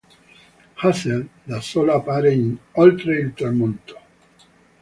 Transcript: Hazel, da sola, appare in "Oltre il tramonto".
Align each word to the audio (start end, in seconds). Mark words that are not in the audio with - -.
Hazel, 0.81 1.27
da 1.45 1.61
sola, 1.61 1.93
appare 1.93 2.33
in 2.33 2.57
"Oltre 2.71 3.19
il 3.19 3.33
tramonto". 3.35 3.99